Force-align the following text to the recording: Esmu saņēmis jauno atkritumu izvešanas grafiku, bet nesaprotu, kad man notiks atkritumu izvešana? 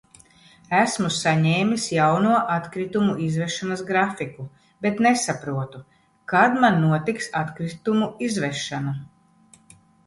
Esmu 0.77 1.09
saņēmis 1.17 1.83
jauno 1.95 2.31
atkritumu 2.53 3.17
izvešanas 3.27 3.83
grafiku, 3.91 4.47
bet 4.87 5.05
nesaprotu, 5.09 5.83
kad 6.35 6.59
man 6.67 6.83
notiks 6.89 7.33
atkritumu 7.45 8.11
izvešana? 8.31 9.01